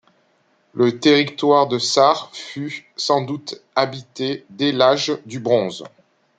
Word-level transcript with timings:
Le 0.73 0.99
territoire 0.99 1.67
de 1.67 1.77
Sarre 1.77 2.31
fut 2.33 2.85
sans 2.95 3.21
doute 3.21 3.61
habité 3.75 4.47
dès 4.49 4.71
l'âge 4.71 5.15
du 5.27 5.39
bronze. 5.39 5.83